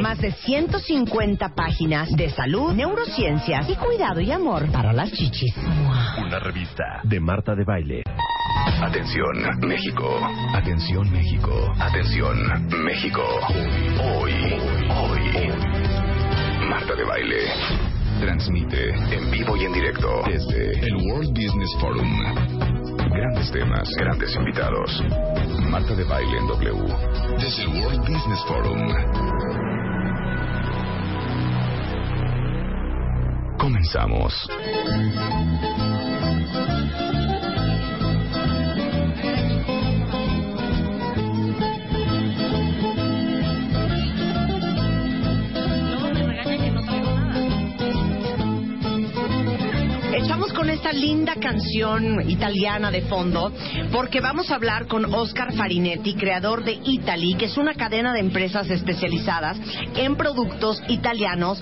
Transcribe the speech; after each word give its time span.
más 0.00 0.18
de 0.18 0.32
150 0.32 1.54
páginas 1.54 2.10
de 2.16 2.30
salud, 2.30 2.72
neurociencias 2.72 3.68
y 3.68 3.76
cuidado 3.76 4.20
y 4.20 4.30
amor 4.30 4.70
para 4.70 4.92
las 4.92 5.10
chichis. 5.12 5.54
Una 6.24 6.38
revista 6.38 7.00
de 7.02 7.20
Marta 7.20 7.54
de 7.54 7.64
Baile. 7.64 8.02
Atención, 8.80 9.58
México. 9.66 10.20
Atención, 10.54 11.10
México. 11.10 11.72
Atención, 11.80 12.36
México. 12.84 13.22
Hoy, 14.00 14.32
hoy, 14.90 15.20
hoy. 15.36 16.68
Marta 16.68 16.94
de 16.94 17.04
Baile. 17.04 17.38
Transmite 18.20 18.90
en 18.90 19.30
vivo 19.30 19.56
y 19.56 19.64
en 19.64 19.72
directo 19.72 20.22
desde 20.26 20.72
el 20.80 20.96
World 20.96 21.30
Business 21.30 21.70
Forum. 21.80 22.08
Grandes 23.10 23.50
temas, 23.50 23.88
grandes 23.96 24.34
invitados. 24.36 25.02
Marta 25.70 25.94
de 25.94 26.04
Baile 26.04 26.38
en 26.38 26.46
W. 26.46 26.94
Desde 27.38 27.62
el 27.62 27.68
World 27.82 28.00
Business 28.00 28.44
Forum. 28.46 29.57
Comenzamos. 33.88 34.48
Esta 50.78 50.92
linda 50.92 51.34
canción 51.34 52.30
italiana 52.30 52.92
de 52.92 53.02
fondo 53.02 53.52
porque 53.90 54.20
vamos 54.20 54.48
a 54.48 54.54
hablar 54.54 54.86
con 54.86 55.12
Oscar 55.12 55.52
Farinetti, 55.52 56.14
creador 56.14 56.62
de 56.62 56.78
Italy, 56.84 57.34
que 57.34 57.46
es 57.46 57.56
una 57.56 57.74
cadena 57.74 58.12
de 58.12 58.20
empresas 58.20 58.70
especializadas 58.70 59.58
en 59.96 60.14
productos 60.14 60.80
italianos 60.86 61.60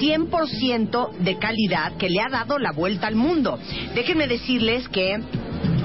100% 0.00 1.12
de 1.18 1.38
calidad 1.38 1.96
que 1.96 2.10
le 2.10 2.20
ha 2.20 2.28
dado 2.28 2.58
la 2.58 2.72
vuelta 2.72 3.06
al 3.06 3.14
mundo. 3.14 3.56
Déjenme 3.94 4.26
decirles 4.26 4.88
que 4.88 5.16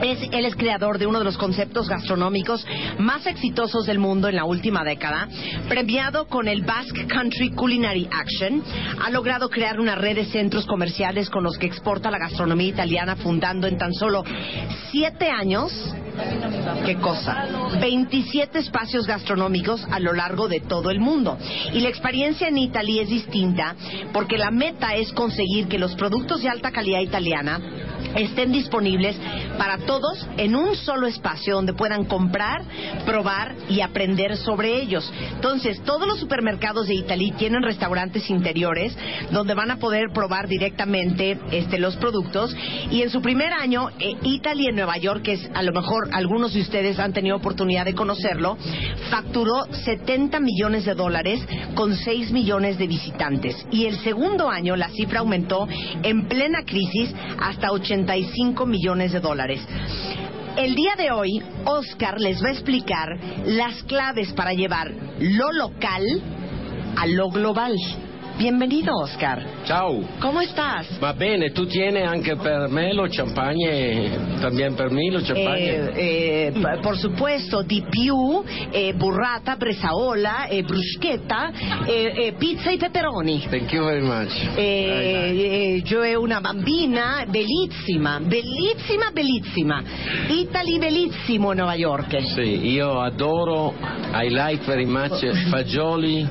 es, 0.02 0.20
él 0.32 0.46
es 0.46 0.56
creador 0.56 0.98
de 0.98 1.08
uno 1.08 1.20
de 1.20 1.26
los 1.26 1.38
conceptos 1.38 1.88
gastronómicos 1.90 2.66
más 3.00 3.26
exitosos 3.26 3.86
del 3.86 4.00
mundo 4.00 4.28
en 4.28 4.36
la 4.36 4.46
última 4.46 4.84
década, 4.84 5.28
premiado 5.68 6.28
con 6.28 6.48
el 6.48 6.64
Basque 6.64 7.08
Country 7.08 7.52
Culinary 7.52 8.08
Action, 8.12 8.64
ha 9.04 9.10
logrado 9.10 9.50
crear 9.50 9.80
una 9.80 9.96
red 9.96 10.16
de 10.16 10.26
centros 10.26 10.66
comerciales 10.66 11.30
con 11.30 11.44
los 11.44 11.58
que 11.58 11.68
exporta 11.68 12.12
la 12.12 12.18
gastronomía 12.18 12.68
italiana, 12.68 13.16
fundando 13.16 13.68
en 13.68 13.78
tan 13.78 13.94
solo 13.94 14.24
siete 14.92 15.30
años 15.30 15.72
¿Qué 16.86 16.96
cosa? 16.98 17.46
27 17.80 18.60
espacios 18.60 19.08
gastronómicos 19.08 19.86
a 19.90 20.00
lo 20.00 20.14
largo 20.14 20.48
de 20.48 20.60
todo 20.60 20.92
el 20.92 21.00
mundo. 21.00 21.38
Y 21.74 21.80
la 21.80 21.90
experiencia 21.90 22.48
en 22.48 22.58
Italia 22.58 23.04
es 23.04 23.10
distinta 23.10 23.76
porque 24.12 24.38
la 24.38 24.52
meta 24.52 24.96
es 24.96 25.12
conseguir 25.14 25.68
que 25.68 25.80
los 25.80 25.96
productos 25.96 26.42
de 26.42 26.50
alta 26.50 26.72
calidad 26.72 27.00
italiana 27.00 27.60
estén 28.16 28.52
disponibles 28.52 29.16
para 29.58 29.78
todos 29.80 30.28
en 30.38 30.56
un 30.56 30.76
solo 30.76 31.08
espacio 31.08 31.56
donde 31.56 31.74
puedan 31.74 32.06
comprar, 32.06 32.64
probar 33.06 33.56
y 33.70 33.82
aprender 33.82 34.38
sobre 34.38 34.82
ellos. 34.82 35.12
Entonces, 35.34 35.82
todos 35.84 36.08
los 36.08 36.20
supermercados 36.20 36.88
de 36.88 36.96
Italy 36.96 37.32
tienen 37.38 37.64
restaurantes 37.64 38.30
interiores 38.30 38.96
donde 39.32 39.54
van 39.54 39.72
a 39.72 39.78
poder 39.78 40.10
probar 40.14 40.48
directamente 40.48 41.40
este, 41.52 41.80
los 41.80 41.98
productos. 41.98 42.56
Y 42.90 43.02
en 43.02 43.10
su 43.10 43.22
primer 43.22 43.54
año, 43.54 43.90
eh, 44.00 44.16
Italy 44.24 44.68
en 44.68 44.76
Nueva 44.76 44.98
York, 44.98 45.24
que 45.24 45.34
es 45.34 45.50
a 45.54 45.64
lo 45.64 45.72
mejor 45.72 46.10
algunos 46.14 46.54
de 46.54 46.62
ustedes 46.62 47.00
han 47.00 47.14
tenido 47.14 47.36
oportunidad 47.36 47.86
de 47.86 47.94
conocerlo, 47.94 48.58
facturó 49.10 49.66
70 49.72 50.40
millones 50.40 50.86
de 50.86 50.94
dólares 50.94 51.42
con 51.76 51.96
6 51.96 52.32
millones 52.32 52.78
de 52.78 52.88
visitantes. 52.88 53.56
Y 53.72 53.86
el 53.86 53.98
segundo 54.00 54.50
año 54.50 54.76
la 54.76 54.90
cifra 54.90 55.20
aumentó 55.20 55.68
en 56.04 56.28
plena 56.28 56.64
crisis 56.64 57.14
hasta 57.40 57.72
85 58.06 58.66
millones 58.66 59.12
de 59.12 59.20
dólares. 59.20 59.62
El 60.58 60.76
día 60.76 60.96
de 60.98 61.12
hoy, 61.12 61.42
Oscar 61.66 62.20
les 62.20 62.44
va 62.44 62.50
a 62.50 62.52
explicar 62.52 63.18
las 63.46 63.84
claves 63.84 64.34
para 64.34 64.54
llevar 64.54 64.92
lo 65.20 65.52
local 65.52 66.04
a 66.98 67.06
lo 67.08 67.30
global. 67.30 67.74
Bienvenido, 68.42 68.98
Oscar. 68.98 69.46
Ciao. 69.66 70.02
¿Cómo 70.20 70.42
estás? 70.42 70.88
Va 71.00 71.14
bene, 71.14 71.52
tu 71.52 71.68
tieni 71.68 72.02
anche 72.02 72.36
per 72.38 72.70
me 72.70 72.92
lo 72.92 73.08
champagne, 73.08 74.10
también 74.42 74.74
per 74.74 74.90
me 74.90 75.12
lo 75.12 75.22
champagne. 75.22 75.92
Eh, 75.94 76.48
eh, 76.48 76.52
p- 76.52 76.80
por 76.82 76.98
supuesto, 76.98 77.62
di 77.62 77.86
più, 77.88 78.44
eh, 78.72 78.94
burrata, 78.96 79.58
bresaola, 79.58 80.48
eh, 80.48 80.64
bruschetta, 80.64 81.52
eh, 81.86 82.14
eh, 82.16 82.34
pizza 82.40 82.72
y 82.72 82.78
pepperoni. 82.78 83.46
Thank 83.48 83.72
you 83.74 83.86
very 83.86 84.02
much. 84.02 84.32
Eh, 84.56 85.76
eh, 85.76 85.84
yo 85.86 86.02
è 86.02 86.16
una 86.16 86.42
bambina 86.42 87.24
bellissima, 87.28 88.20
bellissima, 88.22 89.12
bellissima. 89.14 89.84
Italy 90.30 90.80
bellissimo 90.80 91.54
Nuova 91.54 91.76
York. 91.76 92.20
Sì, 92.34 92.72
io 92.72 93.02
adoro, 93.02 93.76
I 94.14 94.30
like 94.30 94.64
very 94.66 94.86
much 94.86 95.24
fagioli, 95.52 96.28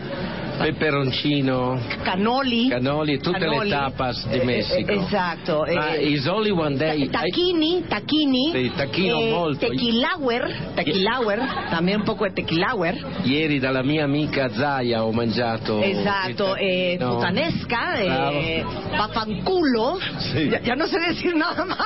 peperoncino, 0.65 1.81
Canoli. 2.03 2.69
canoli 2.69 3.15
e 3.15 3.19
tutte 3.19 3.39
Canoli. 3.39 3.69
le 3.71 3.77
tapas 3.77 4.27
di 4.29 4.39
Eh, 4.39 4.45
Messico. 4.45 4.91
eh, 4.91 4.95
esatto. 5.05 5.65
Ma 5.73 5.95
eh, 5.95 6.09
is 6.13 6.27
only 6.27 6.51
one 6.51 6.77
day. 6.77 7.09
Ta- 7.09 7.21
Tacchini, 7.21 7.85
tacchini, 7.89 8.51
Sì, 8.53 8.73
tacchino 8.75 9.21
eh, 9.21 9.31
molto. 9.31 9.67
tequilauer, 9.67 10.73
tequilauer, 10.75 11.39
también 11.71 11.99
un 12.01 12.05
poco 12.05 12.25
de 12.25 12.33
tequilauer, 12.33 12.95
Ieri 13.25 13.59
dalla 13.59 13.83
mia 13.83 14.05
amica 14.05 14.49
Zaya 14.51 15.05
ho 15.05 15.13
mangiato. 15.13 15.83
exacto, 15.83 16.57
il 16.57 16.63
eh, 16.63 16.97
putanesca, 16.99 17.93
Bravo. 18.05 18.31
eh, 18.39 18.65
bafanculo, 18.97 19.99
Sí. 20.33 20.49
ya, 20.51 20.61
ya 20.61 20.75
no 20.75 20.87
sé 20.87 20.99
decir 21.01 21.35
nada 21.37 21.65
más, 21.65 21.79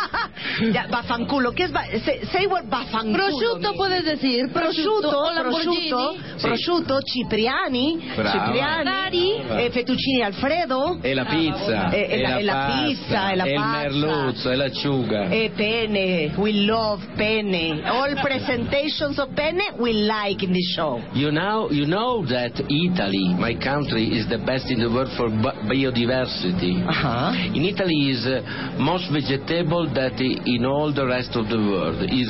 ya, 0.72 0.86
bafanculo, 0.88 1.52
¿qué 1.52 1.64
es? 1.64 1.72
ba- 1.72 1.84
say, 2.04 2.20
say 2.32 2.46
what 2.46 2.64
bafanculo 2.68 3.14
Prosciutto 3.14 3.72
puedes 3.74 4.04
decir, 4.04 4.50
Prosciutto, 4.52 5.10
prosciutto, 5.40 6.14
Sì. 6.36 6.46
prosciutto, 6.46 7.00
cipriani, 7.02 7.98
Brava. 8.16 8.30
cipriani, 8.30 8.63
Ferrari. 8.64 9.32
eh, 9.64 9.70
fettuccini 9.70 10.22
Alfredo, 10.22 10.98
E 11.02 11.14
la 11.14 11.24
pizza. 11.24 11.90
E- 11.90 12.06
e 12.10 12.20
la- 12.20 12.36
e 12.38 12.42
la 12.42 12.52
pasta, 12.52 12.84
pizza, 12.86 13.30
e 13.30 13.36
la 13.36 13.44
e 13.44 13.50
il 13.50 13.54
pasta. 13.60 13.78
merluzzo, 13.78 14.50
e 14.50 14.56
l'acciuga. 14.56 15.28
Eh, 15.28 15.50
penne, 15.54 16.32
we 16.36 16.52
love 16.64 17.04
penne. 17.16 17.80
All 17.84 18.14
presentations 18.20 19.18
of 19.18 19.28
penne 19.34 19.74
we 19.78 19.92
like 19.92 20.44
in 20.44 20.52
the 20.52 20.62
show. 20.74 21.00
You 21.12 21.30
know, 21.30 21.70
you 21.70 21.86
know 21.86 22.24
that 22.26 22.52
Italy, 22.68 23.34
my 23.38 23.54
country, 23.56 24.16
is 24.16 24.26
the 24.28 24.38
best 24.38 24.70
in 24.70 24.78
the 24.80 24.88
world 24.88 25.10
for 25.16 25.28
bi- 25.30 25.54
biodiversity. 25.66 26.82
Ajá. 26.86 27.32
In 27.54 27.64
Italy 27.64 28.10
is 28.10 28.26
uh, 28.26 28.40
most 28.78 29.10
vegetable 29.10 29.86
that 29.94 30.20
in 30.20 30.64
all 30.64 30.92
the 30.92 31.04
rest 31.06 31.36
of 31.36 31.48
the 31.48 31.58
world. 31.58 32.02
Is 32.10 32.28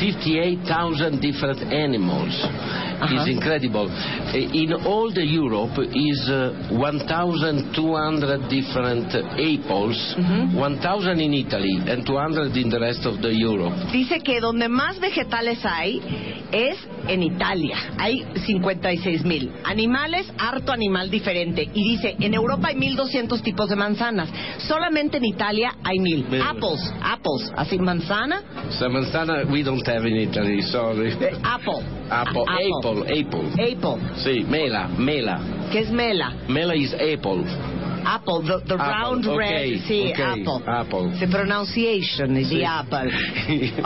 58,000 0.00 1.20
different 1.20 1.60
animals. 1.72 2.32
Uh-huh. 2.42 3.14
It's 3.16 3.28
incredible. 3.28 3.88
In 4.32 4.72
all 4.86 5.10
the 5.12 5.24
Europe, 5.24 5.59
Europe 5.60 5.90
is 5.94 6.28
uh, 6.30 6.52
1,200 6.78 8.48
different 8.48 9.12
apples, 9.14 10.14
1,000 10.54 11.20
in 11.20 11.34
Italy 11.34 11.76
and 11.86 12.06
200 12.06 12.56
in 12.56 12.70
the 12.70 12.80
rest 12.80 13.04
of 13.04 13.20
the 13.20 13.28
Europe. 13.32 13.74
Dice 13.92 14.20
que 14.20 14.40
donde 14.40 14.68
más 14.68 14.98
vegetales 15.00 15.58
hay 15.64 16.00
es 16.52 16.76
en 17.08 17.22
Italia. 17.22 17.76
Hay 17.98 18.24
56 18.46 19.24
mil. 19.24 19.52
Animales, 19.64 20.26
harto 20.38 20.72
animal 20.72 21.10
diferente. 21.10 21.68
Y 21.74 21.96
dice, 21.96 22.16
en 22.18 22.34
Europa 22.34 22.68
hay 22.68 22.76
1200 22.76 23.42
tipos 23.42 23.68
de 23.68 23.76
manzanas. 23.76 24.28
Solamente 24.66 25.18
en 25.18 25.24
Italia 25.26 25.74
hay 25.84 25.98
mil. 25.98 26.26
Mil. 26.28 26.40
Apples, 26.42 26.92
apples. 27.02 27.52
Así, 27.56 27.78
manzana, 27.78 28.42
So 28.78 28.88
manzana 28.88 29.44
we 29.50 29.62
don't 29.62 29.86
have 29.86 30.06
in 30.06 30.16
Italy, 30.16 30.62
sorry. 30.62 31.12
eh, 31.20 31.36
apple. 31.42 31.99
Apple, 32.10 32.44
apple, 32.48 33.04
apple. 33.06 33.52
Apple. 33.54 34.00
Sì, 34.16 34.44
mela, 34.48 34.88
mela. 34.98 35.38
¿Qué 35.70 35.80
es 35.80 35.90
mela? 35.90 36.34
Mela 36.48 36.74
is 36.74 36.92
apple. 36.94 37.44
Apple, 38.04 38.42
the, 38.42 38.58
the 38.66 38.74
Apple, 38.74 38.86
round 38.86 39.26
okay, 39.26 39.36
red. 39.36 39.80
Sí, 39.86 40.10
okay, 40.12 40.22
apple. 40.22 40.62
apple. 40.66 41.10
The 41.20 41.28
pronunciation 41.30 42.36
is 42.36 42.50
the 42.50 42.64
apple. 42.64 43.10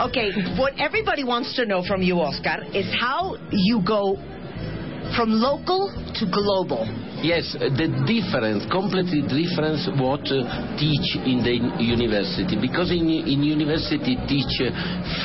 Okay, 0.07 0.31
what 0.57 0.73
everybody 0.79 1.23
wants 1.23 1.55
to 1.55 1.65
know 1.65 1.83
from 1.83 2.01
you, 2.01 2.19
Oscar, 2.19 2.63
is 2.73 2.87
how 2.99 3.37
you 3.51 3.81
go 3.85 4.15
from 5.15 5.29
local 5.29 5.91
to 6.15 6.25
global. 6.25 6.87
Yes, 7.25 7.57
the 7.57 7.89
difference, 8.05 8.69
completely 8.69 9.25
difference 9.25 9.89
what 9.97 10.21
uh, 10.29 10.45
teach 10.77 11.17
in 11.25 11.41
the 11.41 11.57
university. 11.81 12.53
Because 12.53 12.93
in, 12.93 13.09
in 13.09 13.41
university 13.41 14.13
teach 14.29 14.61
uh, 14.61 14.69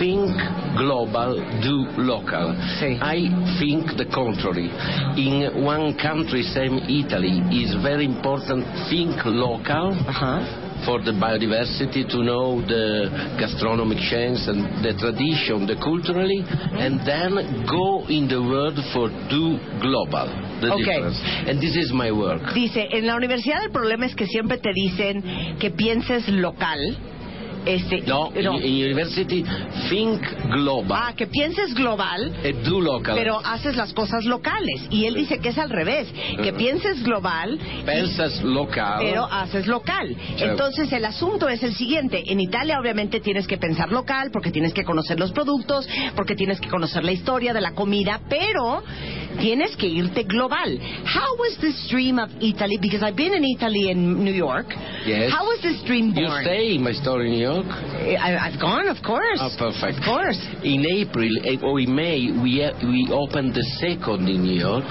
think 0.00 0.32
global, 0.80 1.36
do 1.60 1.76
local. 2.00 2.56
Sí. 2.80 2.96
I 2.96 3.28
think 3.60 4.00
the 4.00 4.08
contrary. 4.08 4.72
In 5.20 5.60
one 5.60 5.92
country, 6.00 6.40
same 6.40 6.80
Italy, 6.88 7.44
is 7.52 7.76
very 7.84 8.08
important 8.08 8.64
think 8.88 9.20
local. 9.28 9.92
Uh-huh. 9.92 10.68
for 10.88 10.96
the 11.04 11.12
biodiversity, 11.12 12.08
to 12.08 12.24
know 12.24 12.64
the 12.64 13.12
gastronomic 13.36 13.98
chains 14.08 14.48
and 14.48 14.80
the 14.80 14.96
tradition, 14.96 15.68
the 15.68 15.76
culturally, 15.76 16.40
and 16.80 17.04
then 17.04 17.36
go 17.68 18.08
in 18.08 18.24
the 18.24 18.40
world 18.40 18.80
for 18.96 19.12
do 19.28 19.60
global. 19.84 20.49
The 20.60 20.72
Okay. 20.72 20.84
difference. 20.84 21.20
And 21.48 21.60
this 21.60 21.76
is 21.76 21.92
my 21.92 22.10
work. 22.12 22.52
Dice, 22.54 22.88
en 22.92 23.06
la 23.06 23.16
universidad 23.16 23.62
el 23.64 23.70
problema 23.70 24.06
es 24.06 24.14
que 24.14 24.26
siempre 24.26 24.58
te 24.58 24.72
dicen 24.74 25.22
que 25.58 25.70
pienses 25.70 26.28
local. 26.28 26.78
Este, 27.66 28.00
No, 28.02 28.30
no. 28.30 28.52
University, 28.56 29.44
think 29.90 30.20
global 30.50 30.98
Ah, 31.02 31.12
que 31.16 31.26
pienses 31.26 31.74
global, 31.74 32.32
and 32.44 32.62
do 32.64 32.80
local. 32.80 33.14
pero 33.16 33.38
haces 33.44 33.76
las 33.76 33.92
cosas 33.92 34.24
locales. 34.24 34.82
Y 34.90 35.04
él 35.04 35.14
dice 35.14 35.38
que 35.40 35.50
es 35.50 35.58
al 35.58 35.68
revés, 35.70 36.08
que 36.42 36.52
pienses 36.52 37.02
global, 37.02 37.58
Pensas 37.84 38.42
local. 38.42 38.98
pero 39.00 39.24
haces 39.24 39.66
local. 39.66 40.16
Entonces 40.38 40.90
el 40.92 41.04
asunto 41.04 41.48
es 41.48 41.62
el 41.62 41.74
siguiente. 41.74 42.22
En 42.26 42.40
Italia 42.40 42.78
obviamente 42.80 43.20
tienes 43.20 43.46
que 43.46 43.58
pensar 43.58 43.92
local 43.92 44.30
porque 44.32 44.50
tienes 44.50 44.72
que 44.72 44.84
conocer 44.84 45.18
los 45.20 45.32
productos, 45.32 45.86
porque 46.16 46.34
tienes 46.34 46.60
que 46.60 46.68
conocer 46.68 47.04
la 47.04 47.12
historia 47.12 47.52
de 47.52 47.60
la 47.60 47.72
comida, 47.72 48.20
pero 48.28 48.82
tienes 49.38 49.76
que 49.76 49.86
irte 49.86 50.22
global. 50.24 50.78
How 51.04 51.36
was 51.38 51.56
this 51.58 51.88
dream 51.88 52.18
of 52.18 52.30
Italy? 52.40 52.78
Because 52.80 53.02
I've 53.06 53.16
been 53.16 53.34
in 53.34 53.44
Italy 53.44 53.90
and 53.90 54.20
New 54.24 54.34
York. 54.34 54.74
Yes. 55.06 55.30
How 55.32 55.44
was 55.46 55.60
this 55.60 55.82
dream 55.84 56.14
you 56.16 56.26
born? 56.26 56.44
say 56.44 56.78
my 56.78 56.92
story 56.94 57.26
in 57.26 57.32
New 57.32 57.38
York? 57.42 57.49
I, 57.58 58.36
I've 58.48 58.60
gone, 58.60 58.88
of 58.88 59.02
course. 59.04 59.38
Oh, 59.40 59.50
perfect. 59.58 59.98
Of 59.98 60.04
course. 60.04 60.38
In 60.62 60.84
April 60.86 61.30
eh, 61.44 61.56
or 61.62 61.80
in 61.80 61.94
May, 61.94 62.30
we 62.30 62.62
uh, 62.62 62.72
we 62.82 63.08
opened 63.12 63.54
the 63.54 63.64
second 63.80 64.28
in 64.28 64.42
New 64.42 64.58
York 64.60 64.84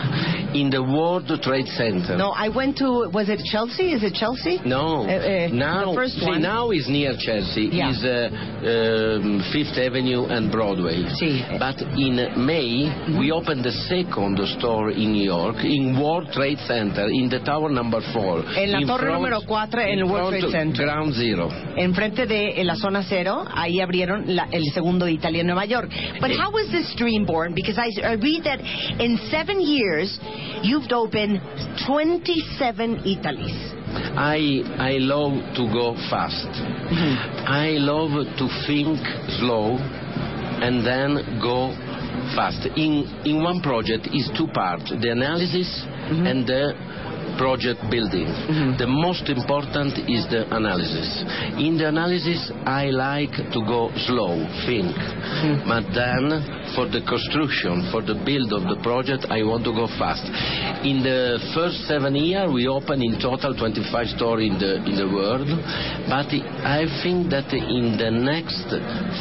in 0.53 0.69
the 0.69 0.81
World 0.83 1.27
Trade 1.41 1.67
Center. 1.77 2.17
No, 2.17 2.31
I 2.31 2.49
went 2.49 2.77
to, 2.77 3.09
was 3.13 3.29
it 3.29 3.39
Chelsea? 3.51 3.93
Is 3.93 4.03
it 4.03 4.13
Chelsea? 4.13 4.59
No, 4.65 5.05
Uh, 5.05 5.13
uh, 5.13 5.47
now 5.53 5.93
first 5.93 6.15
see, 6.19 6.25
one. 6.25 6.41
now 6.41 6.71
is 6.71 6.87
near 6.89 7.13
Chelsea. 7.17 7.69
Yeah. 7.71 7.91
Is 7.91 8.03
uh, 8.03 8.29
um, 8.63 9.43
Fifth 9.53 9.77
Avenue 9.77 10.25
and 10.25 10.51
Broadway. 10.51 11.03
Sì. 11.19 11.43
But 11.59 11.81
in 11.97 12.15
May 12.45 12.89
we 13.19 13.31
opened 13.31 13.63
the 13.63 13.71
second 13.87 14.39
store 14.57 14.91
in 14.91 15.11
New 15.13 15.23
York 15.23 15.57
in 15.63 15.99
World 16.01 16.31
Trade 16.33 16.59
Center 16.67 17.07
in 17.09 17.29
the 17.29 17.39
tower 17.45 17.69
number 17.69 18.01
four. 18.13 18.43
En 18.57 18.71
la 18.71 18.79
In 18.79 18.87
torre 18.87 19.05
front- 19.05 19.21
número 19.21 19.41
cuatro 19.47 19.81
en 19.81 19.99
el 19.99 20.05
in 20.05 20.11
World 20.11 20.39
Trade 20.39 20.51
Center. 20.51 20.85
Ground 20.85 21.13
Zero. 21.13 21.49
Enfrente 21.77 22.25
de 22.25 22.48
en 22.57 22.67
la 22.67 22.75
zona 22.75 23.03
cero, 23.03 23.45
ahí 23.53 23.79
abrieron 23.81 24.23
la- 24.35 24.47
el 24.51 24.63
segundo 24.73 25.07
Italia 25.07 25.41
en 25.41 25.47
Nueva 25.47 25.65
York. 25.65 25.89
But 26.21 26.31
how 26.31 26.51
was 26.51 26.69
this 26.71 26.93
dream 26.95 27.25
born? 27.25 27.53
Because 27.53 27.77
I, 27.77 27.89
I 28.03 28.13
read 28.15 28.43
that 28.43 28.59
in 28.99 29.17
seven 29.29 29.59
years, 29.61 30.19
you've 30.63 30.91
opened 30.91 31.41
27 31.87 33.01
Italies. 33.05 33.57
I 34.15 34.61
I 34.77 34.97
love 34.99 35.33
to 35.55 35.63
go 35.73 35.95
fast. 36.09 36.47
I 37.47 37.77
love 37.79 38.11
to 38.37 38.45
think 38.67 38.99
slow 39.39 39.77
and 40.61 40.85
then 40.85 41.39
go 41.41 41.71
fast. 42.35 42.65
In 42.77 43.05
in 43.25 43.41
one 43.43 43.61
project 43.61 44.07
is 44.13 44.29
two 44.37 44.47
parts: 44.53 44.89
the 44.91 45.09
analysis 45.11 45.69
and 46.09 46.45
the 46.45 46.73
project 47.39 47.79
building. 47.87 48.27
Mm-hmm. 48.27 48.75
The 48.75 48.89
most 48.91 49.31
important 49.31 49.95
is 50.11 50.27
the 50.27 50.43
analysis. 50.51 51.07
In 51.55 51.79
the 51.79 51.87
analysis, 51.87 52.51
I 52.67 52.91
like 52.91 53.31
to 53.31 53.59
go 53.63 53.87
slow, 54.03 54.43
think, 54.67 54.91
mm-hmm. 54.91 55.63
but 55.63 55.87
then 55.95 56.27
for 56.75 56.91
the 56.91 56.99
construction, 57.07 57.87
for 57.95 58.03
the 58.03 58.19
build 58.27 58.51
of 58.51 58.67
the 58.67 58.83
project, 58.83 59.31
I 59.31 59.47
want 59.47 59.63
to 59.63 59.71
go 59.71 59.87
fast. 59.95 60.27
In 60.83 60.99
the 60.99 61.39
first 61.55 61.87
seven 61.87 62.19
years, 62.19 62.51
we 62.51 62.67
open 62.67 62.99
in 62.99 63.15
total 63.23 63.55
25 63.55 64.19
stores 64.19 64.43
in 64.43 64.59
the 64.59 64.83
in 64.83 64.99
the 64.99 65.07
world, 65.07 65.47
but 66.11 66.27
I 66.67 66.83
think 67.01 67.31
that 67.31 67.47
in 67.55 67.95
the 67.95 68.11
next 68.11 68.67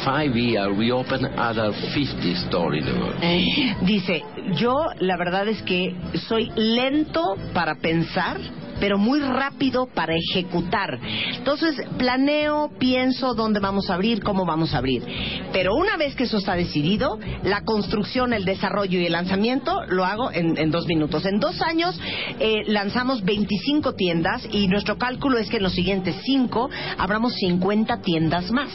five 0.03 0.35
years, 0.35 0.75
we 0.75 0.91
open 0.91 1.25
other 1.39 1.71
50 1.71 2.51
stores 2.51 2.75
in 2.75 2.85
the 2.85 2.95
world. 2.99 3.17
Eh, 3.23 3.79
dice, 3.87 4.19
yo 4.55 4.75
la 4.99 5.17
verdad 5.17 5.47
es 5.47 5.61
que 5.63 5.95
soy 6.27 6.51
lento 6.55 7.23
para 7.53 7.75
pensar, 7.75 8.37
pero 8.79 8.97
muy 8.97 9.19
rápido 9.19 9.87
para 9.87 10.15
ejecutar. 10.15 10.99
Entonces, 11.35 11.75
planeo, 11.97 12.71
pienso 12.79 13.33
dónde 13.33 13.59
vamos 13.59 13.89
a 13.89 13.95
abrir, 13.95 14.23
cómo 14.23 14.45
vamos 14.45 14.73
a 14.73 14.77
abrir. 14.77 15.03
Pero 15.51 15.75
una 15.75 15.97
vez 15.97 16.15
que 16.15 16.23
eso 16.23 16.37
está 16.37 16.55
decidido, 16.55 17.19
la 17.43 17.61
construcción, 17.63 18.33
el 18.33 18.45
desarrollo 18.45 18.99
y 18.99 19.05
el 19.05 19.11
lanzamiento 19.11 19.81
lo 19.87 20.05
hago 20.05 20.31
en, 20.31 20.57
en 20.57 20.71
dos 20.71 20.85
minutos. 20.87 21.25
En 21.25 21.39
dos 21.39 21.61
años 21.61 21.99
eh, 22.39 22.63
lanzamos 22.67 23.23
25 23.23 23.95
tiendas 23.95 24.47
y 24.51 24.67
nuestro 24.67 24.97
cálculo 24.97 25.37
es 25.37 25.49
que 25.49 25.57
en 25.57 25.63
los 25.63 25.73
siguientes 25.73 26.15
cinco 26.23 26.69
abramos 26.97 27.33
50 27.33 28.01
tiendas 28.01 28.51
más. 28.51 28.69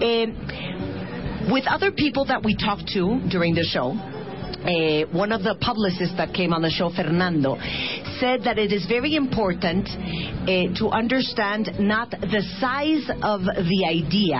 Eh, 0.00 0.34
with 1.50 1.66
other 1.66 1.92
people 1.92 2.24
that 2.26 2.44
we 2.44 2.54
talked 2.54 2.86
to 2.92 3.20
during 3.28 3.54
the 3.54 3.64
show, 3.64 3.96
uh, 4.60 5.06
one 5.16 5.32
of 5.32 5.42
the 5.42 5.54
publicists 5.60 6.16
that 6.16 6.34
came 6.34 6.52
on 6.52 6.62
the 6.62 6.70
show, 6.70 6.90
Fernando, 6.90 7.56
said 8.20 8.44
that 8.44 8.58
it 8.58 8.72
is 8.72 8.86
very 8.86 9.16
important 9.16 9.88
uh, 9.88 10.68
to 10.78 10.88
understand 10.92 11.70
not 11.80 12.10
the 12.10 12.44
size 12.60 13.08
of 13.22 13.40
the 13.42 13.80
idea, 13.88 14.36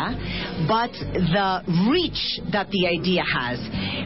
but 0.68 0.92
the 0.92 1.64
reach 1.88 2.40
that 2.52 2.68
the 2.70 2.86
idea 2.86 3.24
has. 3.24 3.58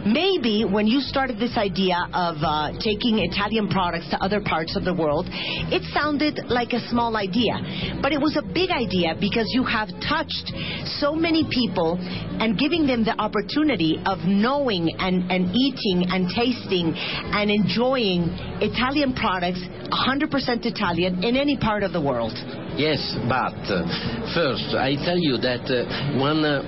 Maybe 0.06 0.64
when 0.64 0.86
you 0.86 1.00
started 1.00 1.38
this 1.38 1.56
idea 1.56 1.96
of 2.14 2.36
uh, 2.40 2.72
taking 2.78 3.18
Italian 3.18 3.68
products 3.68 4.08
to 4.10 4.22
other 4.22 4.40
parts 4.40 4.76
of 4.76 4.84
the 4.84 4.94
world, 4.94 5.26
it 5.32 5.82
sounded 5.92 6.38
like 6.46 6.72
a 6.72 6.80
small 6.88 7.16
idea, 7.16 7.58
but 8.00 8.12
it 8.12 8.20
was 8.20 8.36
a 8.36 8.42
big 8.42 8.70
idea 8.70 9.16
because 9.18 9.50
you 9.50 9.64
have 9.64 9.88
touched 10.06 10.52
so 11.00 11.14
many 11.14 11.42
people 11.50 11.98
and 12.38 12.58
giving 12.58 12.86
them 12.86 13.04
the 13.04 13.16
opportunity 13.18 13.98
of 14.06 14.18
knowing 14.26 14.92
and, 14.98 15.30
and 15.32 15.50
eating 15.56 16.06
and 16.12 16.28
tasting 16.34 16.92
and 16.94 17.50
enjoying 17.50 18.28
Italian 18.60 19.14
products, 19.14 19.63
100% 19.90 20.66
Italian, 20.66 21.22
in 21.22 21.36
any 21.36 21.56
part 21.56 21.82
of 21.82 21.92
the 21.92 22.00
world. 22.00 22.32
Yes, 22.76 22.98
but 23.28 23.54
uh, 23.70 23.86
first 24.34 24.74
I 24.74 24.96
tell 25.04 25.18
you 25.18 25.38
that 25.38 25.64
uh, 25.70 26.18
one 26.18 26.44
uh, 26.44 26.62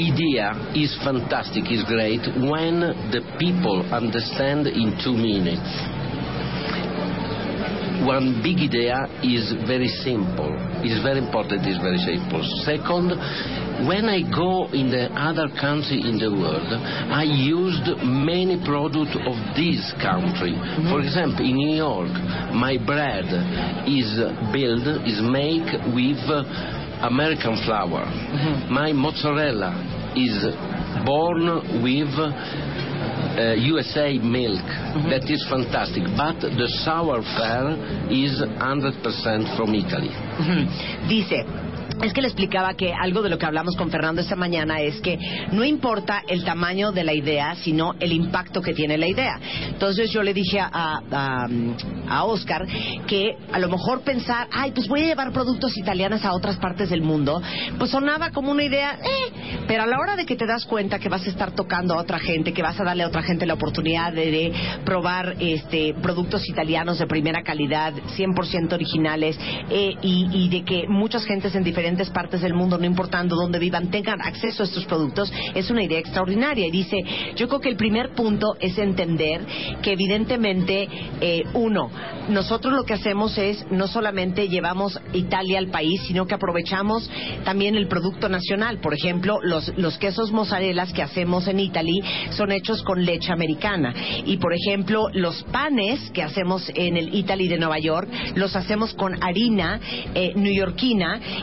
idea 0.00 0.50
is 0.74 0.90
fantastic, 1.04 1.70
is 1.70 1.84
great 1.86 2.24
when 2.50 2.80
the 3.12 3.22
people 3.38 3.84
understand 3.92 4.66
in 4.66 4.96
two 5.04 5.14
minutes. 5.14 5.70
One 8.00 8.40
big 8.42 8.56
idea 8.64 8.96
is 9.22 9.52
very 9.68 9.88
simple. 10.00 10.56
Is 10.80 11.04
very 11.04 11.20
important. 11.20 11.68
Is 11.68 11.76
very 11.76 12.00
simple. 12.00 12.40
Second, 12.64 13.12
when 13.86 14.08
I 14.08 14.20
go 14.22 14.68
in 14.72 14.90
the 14.90 15.08
other 15.16 15.48
country 15.60 16.00
in 16.00 16.18
the 16.18 16.30
world, 16.30 16.68
I 16.68 17.24
used 17.24 17.86
many 18.04 18.60
products 18.64 19.16
of 19.16 19.36
this 19.56 19.80
country. 20.02 20.52
For 20.90 21.00
example, 21.00 21.44
in 21.44 21.56
New 21.56 21.76
York, 21.76 22.12
my 22.52 22.76
bread 22.76 23.24
is 23.88 24.10
built 24.52 24.84
is 25.06 25.20
made 25.22 25.64
with 25.94 26.20
uh, 26.28 26.44
American 27.06 27.56
flour. 27.64 28.04
My 28.70 28.92
mozzarella 28.92 29.72
is 30.16 30.36
born 31.06 31.82
with 31.82 32.12
uh, 32.18 33.54
USA 33.54 34.18
milk. 34.18 34.64
That 35.08 35.24
is 35.30 35.40
fantastic. 35.48 36.04
But 36.16 36.40
the 36.42 36.68
sour 36.84 37.22
fare 37.38 37.72
is 38.10 38.42
100% 38.42 39.56
from 39.56 39.72
Italy. 39.74 40.12
Dice, 41.08 41.69
es 42.02 42.12
que 42.14 42.22
le 42.22 42.28
explicaba 42.28 42.74
que 42.74 42.92
algo 42.92 43.22
de 43.22 43.28
lo 43.28 43.38
que 43.38 43.46
hablamos 43.46 43.76
con 43.76 43.90
Fernando 43.90 44.22
esta 44.22 44.36
mañana 44.36 44.80
es 44.80 45.00
que 45.00 45.18
no 45.52 45.64
importa 45.64 46.22
el 46.26 46.44
tamaño 46.44 46.92
de 46.92 47.04
la 47.04 47.12
idea, 47.12 47.54
sino 47.56 47.94
el 48.00 48.12
impacto 48.12 48.62
que 48.62 48.72
tiene 48.72 48.96
la 48.96 49.06
idea. 49.06 49.38
Entonces 49.68 50.10
yo 50.10 50.22
le 50.22 50.32
dije 50.32 50.60
a, 50.60 51.02
a, 51.10 52.24
Oscar 52.24 52.66
que 53.06 53.36
a 53.52 53.58
lo 53.58 53.68
mejor 53.68 54.02
pensar, 54.02 54.48
ay, 54.52 54.72
pues 54.72 54.88
voy 54.88 55.02
a 55.02 55.06
llevar 55.06 55.32
productos 55.32 55.76
italianos 55.76 56.24
a 56.24 56.32
otras 56.32 56.56
partes 56.56 56.90
del 56.90 57.02
mundo, 57.02 57.42
pues 57.78 57.90
sonaba 57.90 58.30
como 58.30 58.50
una 58.50 58.64
idea, 58.64 58.98
eh, 59.02 59.62
pero 59.66 59.82
a 59.82 59.86
la 59.86 59.98
hora 59.98 60.16
de 60.16 60.26
que 60.26 60.36
te 60.36 60.46
das 60.46 60.64
cuenta 60.66 60.98
que 60.98 61.08
vas 61.08 61.26
a 61.26 61.30
estar 61.30 61.52
tocando 61.52 61.94
a 61.94 61.98
otra 61.98 62.18
gente, 62.18 62.52
que 62.52 62.62
vas 62.62 62.78
a 62.80 62.84
darle 62.84 63.02
a 63.02 63.08
otra 63.08 63.22
gente 63.22 63.46
la 63.46 63.54
oportunidad 63.54 64.12
de, 64.12 64.52
probar 64.84 65.36
este 65.40 65.94
productos 66.00 66.48
italianos 66.48 66.98
de 66.98 67.06
primera 67.06 67.42
calidad, 67.42 67.92
100% 68.16 68.72
originales, 68.72 69.38
eh, 69.70 69.94
y, 70.02 70.28
y 70.32 70.48
de 70.48 70.64
que 70.64 70.86
muchas 70.88 71.24
gentes 71.24 71.54
en 71.54 71.64
diferentes 71.64 71.89
partes 72.10 72.40
del 72.40 72.54
mundo, 72.54 72.78
no 72.78 72.84
importando 72.84 73.36
dónde 73.36 73.58
vivan, 73.58 73.90
tengan 73.90 74.20
acceso 74.20 74.62
a 74.62 74.66
estos 74.66 74.84
productos, 74.86 75.32
es 75.54 75.70
una 75.70 75.82
idea 75.82 75.98
extraordinaria. 75.98 76.66
Y 76.66 76.70
dice, 76.70 76.96
yo 77.36 77.48
creo 77.48 77.60
que 77.60 77.68
el 77.68 77.76
primer 77.76 78.10
punto 78.10 78.56
es 78.60 78.78
entender 78.78 79.44
que 79.82 79.92
evidentemente, 79.92 80.88
eh, 81.20 81.42
uno, 81.54 81.90
nosotros 82.28 82.74
lo 82.74 82.84
que 82.84 82.94
hacemos 82.94 83.36
es 83.38 83.66
no 83.70 83.88
solamente 83.88 84.48
llevamos 84.48 84.98
Italia 85.12 85.58
al 85.58 85.68
país, 85.68 86.00
sino 86.06 86.26
que 86.26 86.34
aprovechamos 86.34 87.10
también 87.44 87.74
el 87.74 87.88
producto 87.88 88.28
nacional. 88.28 88.78
Por 88.78 88.94
ejemplo, 88.94 89.38
los, 89.42 89.76
los 89.76 89.98
quesos 89.98 90.32
mozzarelas 90.32 90.92
que 90.92 91.02
hacemos 91.02 91.48
en 91.48 91.60
Italy 91.60 92.02
son 92.30 92.52
hechos 92.52 92.82
con 92.82 93.04
leche 93.04 93.32
americana. 93.32 93.94
Y 94.24 94.36
por 94.36 94.52
ejemplo, 94.52 95.08
los 95.12 95.42
panes 95.44 96.10
que 96.10 96.22
hacemos 96.22 96.70
en 96.74 96.96
el 96.96 97.14
Italy 97.14 97.48
de 97.48 97.58
Nueva 97.58 97.78
York 97.78 98.08
los 98.34 98.56
hacemos 98.56 98.94
con 98.94 99.22
harina 99.22 99.80
eh, 100.14 100.34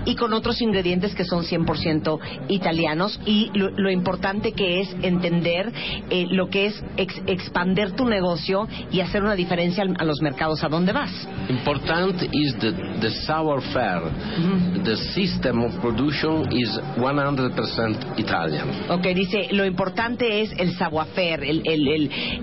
y 0.06 0.16
con 0.16 0.34
otros 0.38 0.62
ingredientes 0.62 1.13
que 1.15 1.25
son 1.25 1.44
100% 1.44 2.20
italianos 2.48 3.20
y 3.25 3.51
lo, 3.53 3.70
lo, 3.72 3.89
importante 3.89 4.51
que 4.53 4.82
es 4.82 4.96
entender 5.01 5.72
eh, 6.10 6.27
lo 6.29 6.50
que 6.50 6.67
es 6.67 6.84
ex, 6.98 7.22
expander 7.27 7.91
tu 7.91 8.06
negocio 8.06 8.67
y 8.91 9.01
hacer 9.01 9.24
una 9.24 9.36
diferencia 9.36 9.84
a 9.98 10.06
los 10.06 10.22
mercados 10.22 10.63
a 10.63 10.70
donde 10.70 10.94
vas. 10.94 11.12
Important 11.50 12.22
is 12.32 12.56
the, 12.60 12.72
the 13.01 13.12
sour 13.25 13.62
fare. 13.74 14.06
Mm 14.06 14.44
-hmm. 14.44 14.84
The 14.84 14.98
system 15.13 15.63
of 15.63 15.74
production 15.82 16.51
is 16.51 16.70
100% 16.98 18.20
Italian. 18.20 18.67
Ok, 18.89 19.06
dice, 19.15 19.48
lo 19.51 19.65
importante 19.65 20.41
es 20.41 20.51
el 20.58 20.75
savoir-faire, 20.77 21.44
el, 21.44 21.62
el, 21.65 21.88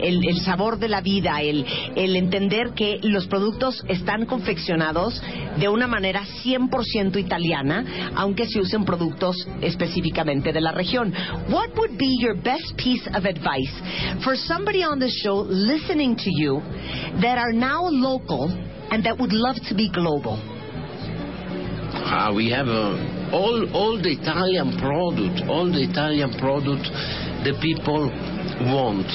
el, 0.00 0.28
el, 0.28 0.40
sabor 0.40 0.78
de 0.78 0.88
la 0.88 1.00
vida, 1.00 1.40
el, 1.40 1.64
el 1.94 2.16
entender 2.16 2.72
que 2.74 2.98
los 3.02 3.26
productos 3.26 3.84
están 3.88 4.26
confeccionados 4.26 5.22
de 5.58 5.68
una 5.68 5.86
manera 5.86 6.22
100% 6.44 7.18
italiana 7.18 7.84
aunque 8.14 8.47
se 8.47 8.61
usen 8.61 8.85
productos 8.85 9.37
específicamente 9.61 10.53
de 10.53 10.61
la 10.61 10.73
región. 10.73 11.12
What 11.49 11.76
would 11.76 11.97
be 11.99 12.17
your 12.21 12.35
best 12.35 12.76
piece 12.76 13.07
of 13.14 13.25
advice 13.25 13.73
for 14.23 14.37
somebody 14.37 14.83
on 14.83 14.99
the 14.99 15.11
show 15.23 15.45
listening 15.49 16.17
to 16.17 16.31
you 16.31 16.62
that 17.21 17.38
are 17.38 17.53
now 17.53 17.88
local 17.88 18.50
and 18.91 19.05
that 19.05 19.19
would 19.19 19.33
love 19.33 19.57
to 19.69 19.75
be 19.75 19.88
global? 19.91 20.41
Uh, 21.95 22.33
we 22.35 22.50
have 22.50 22.69
uh, 22.69 23.33
all 23.33 23.67
all 23.73 23.97
the 23.97 24.12
Italian 24.12 24.76
product, 24.79 25.49
all 25.49 25.67
the 25.67 25.83
Italian 25.83 26.31
product 26.38 26.91
the 27.45 27.53
people 27.61 28.09
want 28.73 29.07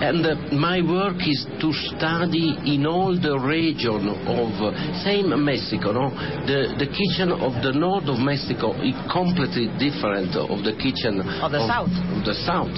and 0.00 0.24
uh, 0.24 0.34
my 0.56 0.80
work 0.80 1.20
is 1.20 1.44
to 1.60 1.68
study 1.92 2.56
in 2.64 2.86
all 2.86 3.12
the 3.12 3.36
region 3.36 4.08
of 4.24 4.50
uh, 4.56 4.72
same 5.04 5.28
Mexico. 5.44 5.92
No, 5.92 6.08
the 6.48 6.72
the 6.80 6.88
kitchen 6.88 7.28
of 7.36 7.60
the 7.60 7.76
north 7.76 8.08
of 8.08 8.16
Mexico 8.16 8.72
is 8.80 8.96
completely 9.12 9.68
different 9.76 10.32
of 10.32 10.64
the 10.64 10.72
kitchen 10.80 11.20
of 11.20 11.52
the 11.52 11.60
of, 11.60 11.68
south. 11.68 11.92
Of 12.16 12.24
the 12.24 12.36
south. 12.48 12.72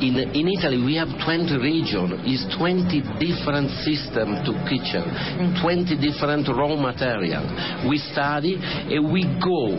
In 0.00 0.16
in 0.32 0.48
Italy 0.48 0.80
we 0.80 0.96
have 0.96 1.12
20 1.20 1.52
region. 1.60 2.24
Is 2.24 2.48
20 2.56 3.20
different 3.20 3.68
system 3.84 4.40
to 4.48 4.52
kitchen, 4.64 5.04
mm. 5.04 5.60
20 5.60 6.00
different 6.00 6.48
raw 6.48 6.72
material. 6.80 7.44
We 7.84 8.00
study 8.00 8.56
and 8.56 9.12
we 9.12 9.28
go 9.44 9.76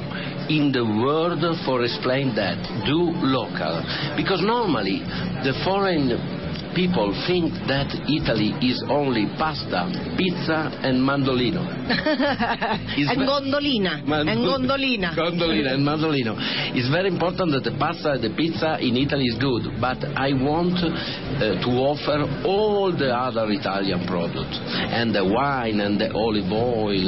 in 0.53 0.69
the 0.69 0.85
world 0.85 1.41
for 1.65 1.81
explain 1.81 2.35
that 2.37 2.61
do 2.85 3.09
local 3.25 3.81
because 4.13 4.45
normally 4.45 5.01
the 5.41 5.57
foreign 5.65 6.44
people 6.75 7.15
think 7.25 7.55
that 7.71 7.87
Italy 8.11 8.51
is 8.59 8.83
only 8.91 9.25
pasta, 9.39 9.87
pizza, 10.19 10.69
and 10.83 10.99
mandolino. 10.99 11.63
and 11.87 13.23
gondolina. 13.23 14.03
Mand- 14.03 14.29
and 14.29 14.43
gondolina. 14.43 15.15
gondolina 15.15 15.73
and 15.73 15.87
mandolino. 15.87 16.35
It's 16.75 16.91
very 16.91 17.07
important 17.07 17.55
that 17.55 17.63
the 17.63 17.79
pasta, 17.79 18.19
and 18.19 18.23
the 18.27 18.35
pizza 18.35 18.77
in 18.83 18.99
Italy 18.99 19.25
is 19.31 19.39
good, 19.39 19.79
but 19.79 20.03
I 20.19 20.35
want 20.35 20.75
uh, 20.83 21.63
to 21.63 21.71
offer 21.79 22.27
all 22.43 22.91
the 22.91 23.15
other 23.15 23.47
Italian 23.49 24.05
products, 24.05 24.59
and 24.91 25.15
the 25.15 25.23
wine, 25.23 25.79
and 25.79 25.95
the 25.95 26.11
olive 26.11 26.51
oil, 26.51 27.07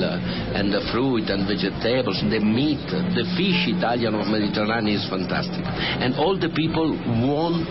and 0.56 0.72
the 0.72 0.82
fruit, 0.96 1.28
and 1.28 1.44
vegetables, 1.44 2.24
the 2.32 2.40
meat, 2.40 2.88
the 2.88 3.28
fish 3.36 3.68
Italian 3.68 4.16
of 4.16 4.32
Mediterranean 4.32 4.96
is 4.96 5.06
fantastic. 5.12 5.62
And 6.00 6.16
all 6.16 6.40
the 6.40 6.50
people 6.56 6.96
want 7.28 7.68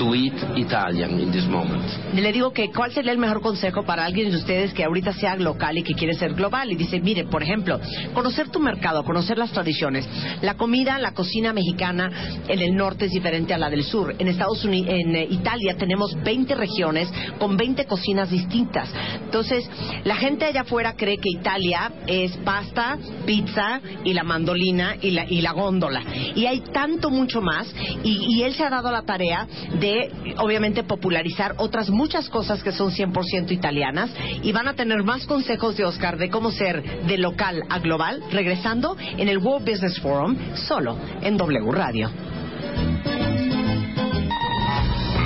to 0.00 0.14
eat 0.14 0.32
Italian 0.56 1.20
in 1.20 1.30
this 1.30 1.46
moment. 1.46 1.84
Le 2.14 2.32
digo 2.32 2.52
que 2.52 2.70
cuál 2.72 2.90
sería 2.90 3.12
el 3.12 3.18
mejor 3.18 3.42
consejo 3.42 3.84
para 3.84 4.06
alguien 4.06 4.30
de 4.30 4.36
ustedes 4.38 4.72
que 4.72 4.82
ahorita 4.82 5.12
sea 5.12 5.36
local 5.36 5.76
y 5.76 5.82
que 5.82 5.92
quiere 5.94 6.14
ser 6.14 6.32
global. 6.32 6.72
Y 6.72 6.76
dice, 6.76 7.00
mire, 7.00 7.24
por 7.24 7.42
ejemplo, 7.42 7.78
conocer 8.14 8.48
tu 8.48 8.60
mercado, 8.60 9.04
conocer 9.04 9.36
las 9.36 9.52
tradiciones. 9.52 10.08
La 10.40 10.54
comida, 10.54 10.98
la 10.98 11.12
cocina 11.12 11.52
mexicana 11.52 12.10
en 12.48 12.60
el 12.60 12.74
norte 12.74 13.04
es 13.04 13.12
diferente 13.12 13.52
a 13.52 13.58
la 13.58 13.68
del 13.68 13.84
sur. 13.84 14.14
En 14.18 14.26
Estados 14.26 14.64
Unidos, 14.64 14.88
en 14.88 15.14
eh, 15.14 15.26
Italia 15.30 15.76
tenemos 15.76 16.14
20 16.24 16.54
regiones 16.54 17.12
con 17.38 17.58
20 17.58 17.84
cocinas 17.84 18.30
distintas. 18.30 18.90
Entonces, 19.22 19.68
la 20.04 20.16
gente 20.16 20.46
allá 20.46 20.62
afuera 20.62 20.94
cree 20.96 21.18
que 21.18 21.28
Italia 21.28 21.92
es 22.06 22.34
pasta, 22.38 22.96
pizza 23.26 23.82
y 24.02 24.14
la 24.14 24.24
mandolina 24.24 24.96
y 25.00 25.10
la, 25.10 25.26
y 25.28 25.42
la 25.42 25.52
góndola. 25.52 26.02
Y 26.34 26.46
hay 26.46 26.60
tanto 26.72 27.10
mucho 27.10 27.42
más. 27.42 27.70
Y, 28.02 28.36
y 28.36 28.42
él 28.44 28.54
se 28.54 28.64
ha 28.64 28.70
dado 28.70 28.90
la 28.90 29.02
tarea 29.02 29.46
de, 29.78 29.89
obviamente, 30.38 30.82
popularizar 30.82 31.54
otras 31.58 31.90
muchas 31.90 32.28
cosas 32.28 32.62
que 32.62 32.72
son 32.72 32.90
100% 32.90 33.50
italianas 33.52 34.10
y 34.42 34.52
van 34.52 34.68
a 34.68 34.74
tener 34.74 35.02
más 35.02 35.26
consejos 35.26 35.76
de 35.76 35.84
Oscar 35.84 36.18
de 36.18 36.30
cómo 36.30 36.50
ser 36.50 37.06
de 37.06 37.18
local 37.18 37.62
a 37.68 37.78
global 37.78 38.22
regresando 38.30 38.96
en 39.00 39.28
el 39.28 39.38
World 39.38 39.68
Business 39.68 39.98
Forum 40.00 40.36
solo 40.54 40.96
en 41.22 41.36
W 41.36 41.72
Radio. 41.72 42.10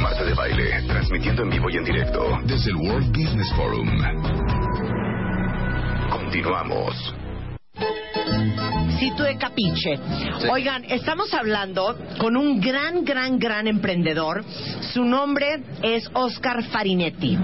Marta 0.03 0.25
de 0.25 0.35
Baile, 0.35 0.83
transmitiendo 0.87 1.43
en 1.43 1.51
vivo 1.51 1.71
y 1.71 1.77
en 1.77 1.85
directo 1.85 2.39
desde 2.45 2.71
el 2.71 2.77
World 2.77 3.09
Business 3.09 3.53
Forum. 3.55 3.89
Continuamos. 6.11 7.15
Si 9.05 9.11
tu 9.11 9.23
e 9.23 9.37
capiche. 9.37 9.99
Sí. 9.99 10.49
Oigan, 10.51 10.83
estamos 10.89 11.35
hablando 11.35 11.95
con 12.17 12.39
un 12.39 12.59
gran, 12.59 13.05
gran, 13.05 13.39
gran 13.39 13.67
emprendedor. 13.67 14.43
Su 14.95 15.05
nombre 15.05 15.63
es 15.83 16.09
Oscar 16.15 16.65
Farinetti. 16.65 17.37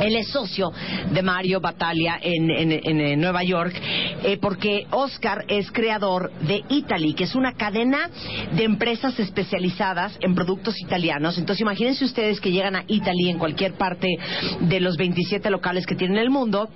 Él 0.00 0.16
es 0.16 0.26
socio 0.28 0.72
de 1.12 1.22
Mario 1.22 1.60
Battaglia 1.60 2.18
en, 2.20 2.50
en, 2.50 2.72
en, 2.72 3.00
en 3.00 3.20
Nueva 3.20 3.44
York, 3.44 3.80
eh, 4.24 4.38
porque 4.40 4.88
Oscar 4.90 5.44
es 5.46 5.70
creador 5.70 6.32
de 6.40 6.64
Italy, 6.68 7.14
que 7.14 7.24
es 7.24 7.36
una 7.36 7.52
cadena 7.52 8.10
de 8.56 8.64
empresas 8.64 9.16
especializadas 9.20 10.18
en 10.20 10.34
productos 10.34 10.80
italianos. 10.80 11.38
Entonces, 11.38 11.60
imagínense 11.60 12.04
ustedes 12.04 12.40
que 12.40 12.50
llegan 12.50 12.74
a 12.74 12.84
Italy 12.88 13.28
en 13.28 13.38
cualquier 13.38 13.74
parte 13.74 14.08
de 14.62 14.80
los 14.80 14.96
27 14.96 15.48
locales 15.48 15.86
que 15.86 15.94
tiene 15.94 16.14
en 16.14 16.22
el 16.22 16.30
mundo 16.30 16.68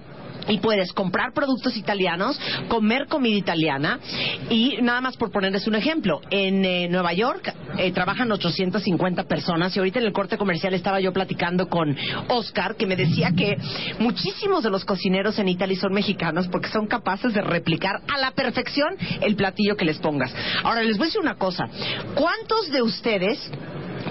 y 0.49 0.58
puedes 0.58 0.92
comprar 0.92 1.32
productos 1.32 1.76
italianos, 1.76 2.38
comer 2.68 3.06
comida 3.08 3.37
italiana 3.37 4.00
y 4.50 4.78
nada 4.82 5.00
más 5.00 5.16
por 5.16 5.30
ponerles 5.30 5.66
un 5.66 5.75
ejemplo, 5.75 6.20
en 6.30 6.64
eh, 6.64 6.88
Nueva 6.88 7.12
York 7.12 7.54
eh, 7.78 7.92
trabajan 7.92 8.30
850 8.30 9.25
personas 9.25 9.75
y 9.75 9.78
ahorita 9.78 9.99
en 9.99 10.06
el 10.06 10.12
corte 10.12 10.37
comercial 10.37 10.75
estaba 10.75 11.00
yo 11.00 11.12
platicando 11.12 11.68
con 11.68 11.96
Oscar 12.28 12.76
que 12.76 12.87
me 12.87 12.96
decía 12.96 13.32
que 13.37 13.56
muchísimos 13.99 14.62
de 14.62 14.70
los 14.70 14.84
cocineros 14.84 15.38
en 15.38 15.49
Italia 15.49 15.78
son 15.80 15.92
mexicanos 15.92 16.49
porque 16.49 16.68
son 16.68 16.87
capaces 16.87 17.32
de 17.32 17.40
replicar 17.40 18.00
a 18.12 18.18
la 18.18 18.32
perfección 18.32 18.96
el 19.20 19.37
platillo 19.37 19.76
que 19.76 19.84
les 19.84 19.99
pongas. 19.99 20.34
Ahora 20.62 20.82
les 20.82 20.96
voy 20.96 21.04
a 21.04 21.08
decir 21.08 21.20
una 21.20 21.37
cosa, 21.37 21.68
¿cuántos 22.14 22.70
de 22.70 22.82
ustedes 22.82 23.50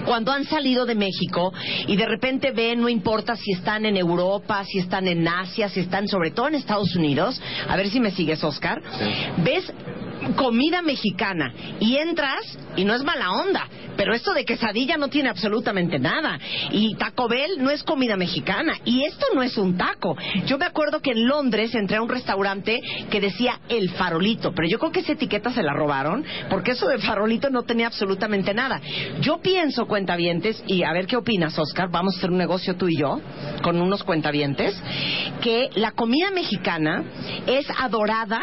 cuando 0.04 0.32
han 0.32 0.44
salido 0.44 0.86
de 0.86 0.94
México 0.94 1.52
y 1.86 1.96
de 1.96 2.06
repente 2.06 2.50
ven, 2.52 2.80
no 2.80 2.88
importa 2.88 3.36
si 3.36 3.52
están 3.52 3.86
en 3.86 3.96
Europa, 3.96 4.64
si 4.64 4.78
están 4.78 5.08
en 5.08 5.26
Asia, 5.26 5.68
si 5.68 5.80
están 5.80 6.08
sobre 6.08 6.30
todo 6.30 6.48
en 6.48 6.54
Estados 6.54 6.94
Unidos, 6.96 7.40
a 7.68 7.76
ver 7.76 7.88
si 7.90 8.00
me 8.00 8.10
sigues, 8.10 8.42
Oscar, 8.44 8.82
sí. 8.98 9.42
ves 9.42 9.72
comida 10.36 10.82
mexicana 10.82 11.52
y 11.80 11.96
entras 11.96 12.58
y 12.76 12.84
no 12.84 12.94
es 12.94 13.02
mala 13.02 13.32
onda, 13.32 13.68
pero 13.96 14.14
esto 14.14 14.32
de 14.32 14.44
quesadilla 14.44 14.96
no 14.96 15.08
tiene 15.08 15.28
absolutamente 15.28 15.98
nada. 15.98 16.38
Y 16.70 16.94
Taco 16.94 17.28
Bell 17.28 17.58
no 17.58 17.70
es 17.70 17.82
comida 17.82 18.16
mexicana 18.16 18.74
y 18.84 19.04
esto 19.04 19.26
no 19.34 19.42
es 19.42 19.56
un 19.58 19.76
taco. 19.76 20.16
Yo 20.46 20.58
me 20.58 20.64
acuerdo 20.64 21.00
que 21.00 21.12
en 21.12 21.26
Londres 21.26 21.74
entré 21.74 21.96
a 21.96 22.02
un 22.02 22.08
restaurante 22.08 22.80
que 23.10 23.20
decía 23.20 23.60
El 23.68 23.90
Farolito, 23.90 24.52
pero 24.54 24.68
yo 24.68 24.78
creo 24.78 24.92
que 24.92 25.00
esa 25.00 25.12
etiqueta 25.12 25.52
se 25.52 25.62
la 25.62 25.72
robaron 25.72 26.24
porque 26.48 26.72
eso 26.72 26.88
de 26.88 26.98
farolito 26.98 27.50
no 27.50 27.62
tenía 27.62 27.86
absolutamente 27.86 28.54
nada. 28.54 28.80
Yo 29.20 29.40
pienso, 29.40 29.86
cuentavientes, 29.86 30.62
y 30.66 30.82
a 30.82 30.92
ver 30.92 31.06
qué 31.06 31.16
opinas, 31.16 31.58
Oscar, 31.58 31.90
vamos 31.90 32.14
a 32.14 32.18
hacer 32.18 32.30
un 32.30 32.38
negocio 32.38 32.76
tú 32.76 32.88
y 32.88 32.96
yo 32.96 33.20
con 33.62 33.80
unos 33.80 34.02
cuentavientes, 34.02 34.80
que 35.40 35.70
la 35.74 35.92
comida 35.92 36.30
mexicana 36.30 37.04
es 37.46 37.66
adorada 37.78 38.40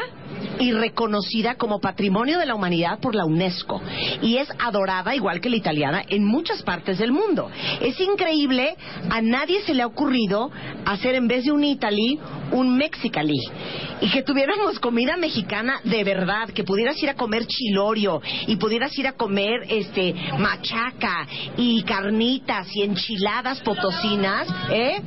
y 0.59 0.71
reconocida 0.71 1.55
como 1.55 1.79
patrimonio 1.79 2.39
de 2.39 2.45
la 2.45 2.55
humanidad 2.55 2.99
por 2.99 3.15
la 3.15 3.25
UNESCO 3.25 3.81
y 4.21 4.37
es 4.37 4.49
adorada 4.59 5.15
igual 5.15 5.41
que 5.41 5.49
la 5.49 5.55
italiana 5.55 6.03
en 6.07 6.25
muchas 6.25 6.61
partes 6.63 6.99
del 6.99 7.11
mundo. 7.11 7.49
Es 7.81 7.99
increíble, 7.99 8.75
a 9.09 9.21
nadie 9.21 9.61
se 9.61 9.73
le 9.73 9.83
ha 9.83 9.87
ocurrido 9.87 10.51
hacer 10.85 11.15
en 11.15 11.27
vez 11.27 11.45
de 11.45 11.51
un 11.51 11.63
Italy 11.63 12.19
un 12.51 12.77
Mexicali 12.77 13.39
y 14.01 14.09
que 14.09 14.23
tuviéramos 14.23 14.79
comida 14.79 15.17
mexicana 15.17 15.81
de 15.83 16.03
verdad, 16.03 16.49
que 16.49 16.63
pudieras 16.63 17.01
ir 17.01 17.09
a 17.09 17.15
comer 17.15 17.45
chilorio 17.45 18.21
y 18.47 18.55
pudieras 18.55 18.97
ir 18.97 19.07
a 19.07 19.13
comer 19.13 19.61
este 19.69 20.13
machaca 20.37 21.27
y 21.57 21.83
carnitas 21.83 22.67
y 22.73 22.83
enchiladas 22.83 23.59
potosinas, 23.61 24.47
¿eh? 24.71 25.01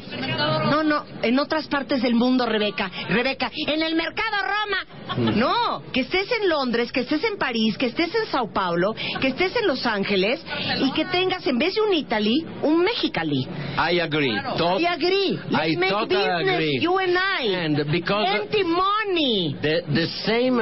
No, 0.70 0.82
no, 0.82 1.04
en 1.22 1.38
otras 1.38 1.66
partes 1.68 2.02
del 2.02 2.14
mundo, 2.14 2.46
Rebeca, 2.46 2.90
Rebeca, 3.08 3.50
en 3.66 3.82
el 3.82 3.94
mercado 3.94 4.36
Roma. 4.42 5.11
No, 5.16 5.82
que 5.92 6.00
estés 6.00 6.28
en 6.40 6.48
Londres, 6.48 6.90
que 6.92 7.00
estés 7.00 7.22
en 7.24 7.36
París, 7.38 7.76
que 7.78 7.86
estés 7.86 8.14
en 8.14 8.26
Sao 8.30 8.52
Paulo, 8.52 8.94
que 9.20 9.28
estés 9.28 9.54
en 9.56 9.66
Los 9.66 9.84
Ángeles 9.86 10.40
y 10.80 10.90
que 10.92 11.04
tengas 11.06 11.46
en 11.46 11.58
vez 11.58 11.74
de 11.74 11.80
un 11.80 11.92
Italy, 11.94 12.46
un 12.62 12.82
Mexicali. 12.82 13.46
I 13.76 14.00
agree. 14.00 14.34
Tot- 14.56 14.80
I 14.80 14.86
agree. 14.86 15.38
Let's 15.50 15.72
I 15.72 15.76
make 15.76 15.90
totally 15.90 16.16
business, 16.26 16.54
agree. 16.54 16.78
you 16.80 16.98
and 16.98 17.16
I. 17.18 17.46
And 17.64 17.90
because 17.90 18.26
Empty 18.28 18.64
money. 18.64 19.56
the, 19.60 19.82
the 19.92 20.06
same 20.26 20.60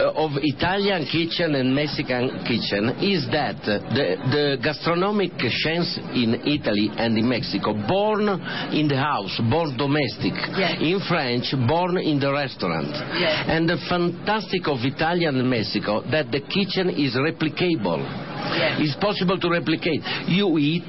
of 0.00 0.32
Italian 0.42 1.06
kitchen 1.06 1.54
and 1.54 1.74
Mexican 1.74 2.44
kitchen 2.44 2.98
is 3.00 3.26
that 3.30 3.56
uh, 3.62 3.78
the, 3.94 4.16
the 4.30 4.44
gastronomic 4.62 5.32
chefs 5.38 5.98
in 6.14 6.42
Italy 6.46 6.90
and 6.96 7.16
in 7.18 7.28
Mexico 7.28 7.74
born 7.86 8.28
in 8.72 8.88
the 8.88 8.96
house, 8.96 9.40
born 9.50 9.76
domestic. 9.76 10.34
Yes. 10.56 10.78
In 10.80 11.00
French, 11.08 11.54
born 11.68 11.98
in 11.98 12.18
the 12.18 12.32
restaurant. 12.32 12.90
Yes. 13.18 13.44
And 13.48 13.68
the 13.68 13.78
fantastic 13.88 14.66
of 14.66 14.78
Italian 14.82 15.36
and 15.38 15.50
Mexico 15.50 16.02
that 16.10 16.30
the 16.30 16.40
kitchen 16.40 16.90
is 16.90 17.14
replicable. 17.16 18.33
It's 18.80 18.96
possible 18.96 19.38
to 19.38 19.50
replicate. 19.50 20.02
You 20.26 20.58
eat, 20.58 20.88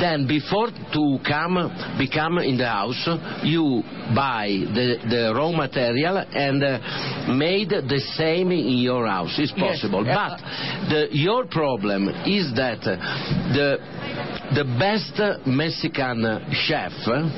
then 0.00 0.26
before 0.26 0.68
to 0.68 1.18
come 1.26 1.56
become 1.98 2.38
in 2.38 2.56
the 2.56 2.66
house, 2.66 3.08
you 3.42 3.82
buy 4.14 4.48
the, 4.48 4.96
the 5.08 5.32
raw 5.34 5.52
material 5.52 6.18
and 6.18 6.62
uh, 6.62 7.36
made 7.36 7.70
the 7.70 8.00
same 8.16 8.50
in 8.52 8.78
your 8.78 9.06
house. 9.06 9.34
It's 9.38 9.52
possible. 9.52 10.04
But 10.04 10.38
the, 10.88 11.08
your 11.12 11.46
problem 11.46 12.08
is 12.26 12.52
that 12.56 12.80
uh, 12.82 12.96
the 13.52 13.99
the 14.54 14.64
best 14.78 15.14
Mexican 15.46 16.22
chef 16.66 16.92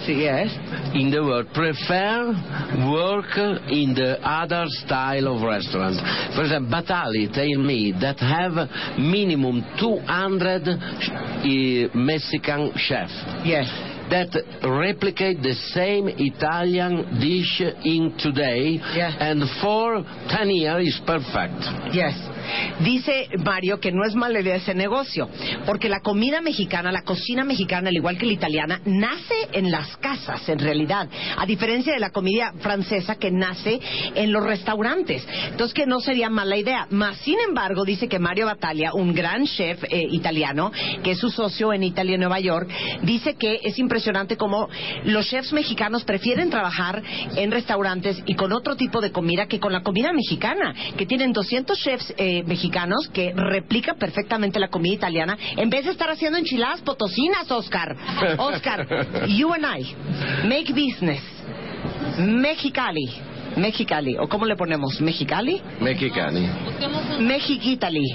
Yes. 0.08 0.48
in 0.94 1.10
the 1.10 1.22
world 1.22 1.46
prefer 1.52 2.32
work 2.88 3.36
in 3.70 3.94
the 3.94 4.16
other 4.24 4.64
style 4.84 5.28
of 5.36 5.42
restaurant. 5.42 5.96
For 6.34 6.42
example, 6.44 6.72
Batali 6.72 7.32
tell 7.32 7.62
me 7.62 7.92
that 8.00 8.18
have 8.18 8.54
minimum 8.98 9.62
200 9.78 10.68
uh, 10.68 11.88
Mexican 11.94 12.72
chef 12.76 13.10
Yes. 13.44 13.68
that 14.10 14.32
replicate 14.64 15.42
the 15.42 15.54
same 15.72 16.08
Italian 16.08 17.20
dish 17.20 17.60
in 17.84 18.14
today 18.18 18.80
Yeah. 18.96 19.12
and 19.20 19.42
for 19.60 20.04
10 20.28 20.50
years 20.50 20.86
is 20.88 21.00
perfect. 21.06 21.60
Yes. 21.92 22.16
Dice 22.80 23.28
Mario 23.44 23.80
que 23.80 23.92
no 23.92 24.04
es 24.04 24.14
mala 24.14 24.40
idea 24.40 24.56
ese 24.56 24.74
negocio, 24.74 25.28
porque 25.66 25.88
la 25.88 26.00
comida 26.00 26.40
mexicana, 26.40 26.92
la 26.92 27.02
cocina 27.02 27.44
mexicana, 27.44 27.88
al 27.88 27.96
igual 27.96 28.18
que 28.18 28.26
la 28.26 28.32
italiana, 28.32 28.80
nace 28.84 29.48
en 29.52 29.70
las 29.70 29.96
casas, 29.98 30.48
en 30.48 30.58
realidad, 30.58 31.08
a 31.36 31.46
diferencia 31.46 31.92
de 31.92 32.00
la 32.00 32.10
comida 32.10 32.52
francesa 32.60 33.16
que 33.16 33.30
nace 33.30 33.80
en 34.14 34.32
los 34.32 34.44
restaurantes. 34.44 35.26
Entonces, 35.50 35.74
que 35.74 35.86
no 35.86 36.00
sería 36.00 36.30
mala 36.30 36.56
idea. 36.56 36.86
Más, 36.90 37.18
sin 37.18 37.38
embargo, 37.40 37.84
dice 37.84 38.08
que 38.08 38.18
Mario 38.18 38.46
Battaglia, 38.46 38.92
un 38.94 39.14
gran 39.14 39.44
chef 39.46 39.82
eh, 39.84 40.06
italiano, 40.10 40.72
que 41.02 41.12
es 41.12 41.18
su 41.18 41.30
socio 41.30 41.72
en 41.72 41.82
Italia 41.82 42.16
y 42.16 42.18
Nueva 42.18 42.40
York, 42.40 42.68
dice 43.02 43.34
que 43.34 43.60
es 43.62 43.78
impresionante 43.78 44.36
cómo 44.36 44.68
los 45.04 45.26
chefs 45.28 45.52
mexicanos 45.52 46.04
prefieren 46.04 46.50
trabajar 46.50 47.02
en 47.36 47.50
restaurantes 47.50 48.22
y 48.26 48.34
con 48.34 48.52
otro 48.52 48.76
tipo 48.76 49.00
de 49.00 49.12
comida 49.12 49.46
que 49.46 49.60
con 49.60 49.72
la 49.72 49.82
comida 49.82 50.12
mexicana, 50.12 50.74
que 50.96 51.06
tienen 51.06 51.32
200 51.32 51.78
chefs 51.78 52.14
eh, 52.16 52.31
mexicanos 52.46 53.08
que 53.12 53.32
replican 53.34 53.96
perfectamente 53.98 54.58
la 54.58 54.68
comida 54.68 54.94
italiana 54.94 55.36
en 55.56 55.68
vez 55.70 55.84
de 55.84 55.90
estar 55.92 56.10
haciendo 56.10 56.38
enchiladas 56.38 56.80
potosinas, 56.80 57.50
Oscar. 57.50 57.96
Oscar, 58.38 59.26
you 59.28 59.52
and 59.52 59.66
I 59.66 60.46
make 60.46 60.72
business. 60.72 61.22
Mexicali. 62.18 63.31
Mexicali. 63.56 64.16
¿O 64.18 64.28
cómo 64.28 64.46
le 64.46 64.56
ponemos? 64.56 65.00
¿Mexicali? 65.00 65.60
Mexicali. 65.80 66.48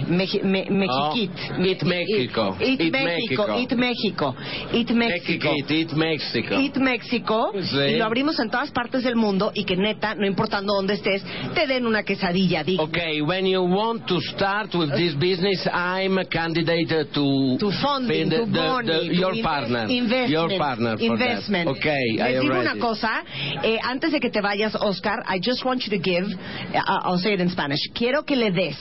Meji, 0.08 0.42
me, 0.44 0.66
Mexiquit. 0.70 1.32
Oh, 1.52 1.64
eat 1.64 1.84
Mexico. 1.84 2.58
Eat, 2.60 2.82
Eat 2.82 2.92
México. 2.94 3.48
Mexico. 3.48 3.56
Eat 3.58 3.72
México. 3.74 4.36
Eat 4.74 4.92
México. 4.92 4.96
Mexico. 4.96 5.54
Eat 5.70 5.92
Mexico. 5.94 6.56
Eat 6.60 6.78
México 6.78 7.52
Sí. 7.62 7.78
y 7.78 7.96
lo 7.98 8.06
abrimos 8.06 8.40
en 8.40 8.50
todas 8.50 8.72
partes 8.72 9.04
del 9.04 9.16
mundo 9.16 9.52
y 9.54 9.64
que 9.64 9.76
neta, 9.78 10.16
no 10.16 10.26
importando 10.26 10.74
dónde 10.74 10.96
estés, 10.96 11.24
te 11.54 11.68
den 11.68 11.86
una 11.86 12.04
quesadilla 12.04 12.64
digna. 12.64 12.84
Okay, 12.84 13.22
when 13.22 13.46
you 13.46 13.62
want 13.64 14.06
to 14.08 14.20
start 14.22 14.74
with 14.76 14.92
this 14.96 15.14
business, 15.16 15.66
I'm 15.68 16.18
a 16.18 16.26
candidate 16.26 17.06
to 17.14 17.58
To 17.60 17.72
funding, 17.72 18.30
to 18.30 18.46
the- 18.46 18.62
money, 18.62 18.88
the- 18.88 19.00
to 19.10 19.14
your 19.14 19.36
invest- 19.36 19.44
partner, 19.44 19.90
investment, 19.90 20.30
your 20.30 20.58
partner 20.58 20.98
for 20.98 21.06
investment. 21.06 21.66
that. 21.68 21.78
Okay, 21.78 22.18
Les 22.18 22.42
digo 22.42 22.60
una 22.60 22.76
cosa, 22.78 23.24
eh, 23.64 23.78
antes 23.84 24.12
de 24.12 24.20
que 24.20 24.30
te 24.30 24.42
vayas, 24.42 24.76
Oscar, 24.76 25.24
I 25.28 25.40
just 25.40 25.66
want 25.66 25.84
you 25.86 25.92
to 25.92 26.00
give, 26.00 26.24
uh, 26.24 26.80
I'll 26.86 27.18
say 27.18 27.34
it 27.34 27.42
in 27.42 27.50
Spanish, 27.50 27.80
quiero 27.94 28.24
que 28.24 28.36
le 28.36 28.52
des 28.52 28.78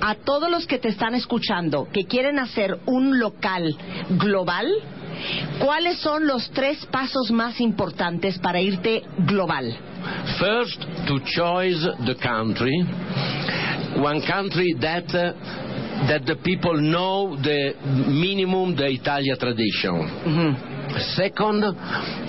a 0.00 0.14
todos 0.14 0.50
los 0.50 0.66
que 0.66 0.78
te 0.78 0.88
están 0.88 1.14
escuchando, 1.14 1.88
que 1.92 2.06
quieren 2.06 2.38
hacer 2.38 2.78
un 2.86 3.18
local 3.18 3.76
global, 4.18 4.66
¿cuáles 5.60 5.98
son 6.00 6.26
los 6.26 6.50
tres 6.50 6.84
pasos 6.86 7.30
más 7.30 7.60
importantes 7.60 8.38
para 8.38 8.60
irte 8.60 9.02
global? 9.26 9.76
First, 10.38 10.80
to 11.06 11.20
choose 11.24 11.88
the 12.04 12.16
country, 12.20 12.84
one 13.96 14.20
country 14.26 14.74
that 14.80 15.06
uh, 15.14 15.32
that 16.08 16.26
the 16.26 16.36
people 16.36 16.80
know 16.80 17.36
the 17.36 17.74
minimum 18.08 18.76
the 18.76 18.88
Italia 18.88 19.36
tradition. 19.36 20.75
Second, 21.16 21.60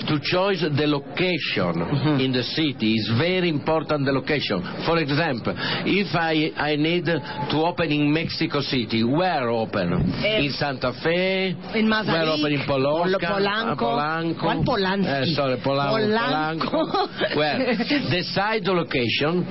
to 0.06 0.18
choose 0.22 0.60
the 0.76 0.86
location 0.86 2.20
in 2.20 2.32
the 2.32 2.42
city 2.42 2.94
is 2.94 3.10
very 3.18 3.48
important. 3.48 4.04
The 4.04 4.12
location. 4.12 4.62
For 4.86 4.98
example, 4.98 5.54
if 5.86 6.14
I 6.14 6.52
I 6.56 6.76
need 6.76 7.06
to 7.06 7.56
open 7.64 7.90
in 7.90 8.12
Mexico 8.12 8.60
City, 8.60 9.04
where 9.04 9.48
open? 9.50 9.92
Eh, 10.24 10.44
in 10.44 10.50
Santa 10.52 10.92
Fe. 11.02 11.54
In 11.74 11.86
Mazarik, 11.88 12.12
Where 12.12 12.28
open 12.28 12.52
in 12.52 12.64
Polosca, 12.66 13.26
Polanco. 13.26 13.72
uh, 13.72 13.76
Polanco. 13.76 14.40
¿Cuál 14.40 14.64
Polanski? 14.64 15.30
Eh, 15.30 15.34
sorry, 15.34 15.56
Polanco. 15.60 16.68
Polanco. 16.70 17.36
Where? 17.36 17.76
Decide 18.10 18.64
the 18.64 18.72
location. 18.72 19.44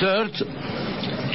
Third, 0.00 0.32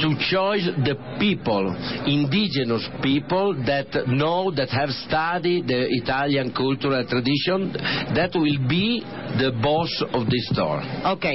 to 0.00 0.14
choose 0.30 0.70
the 0.84 0.94
people, 1.18 1.74
indigenous 2.06 2.88
people 3.02 3.54
that 3.66 4.06
know, 4.06 4.50
that 4.52 4.70
have 4.70 4.90
studied 4.90 5.66
the 5.66 5.88
Italian 5.90 6.52
cultural 6.52 7.04
tradition, 7.06 7.72
that 8.14 8.30
will 8.34 8.58
be 8.68 9.02
the 9.38 9.50
boss 9.60 9.90
of 10.12 10.28
this 10.30 10.48
store. 10.50 10.82
Ok, 11.04 11.26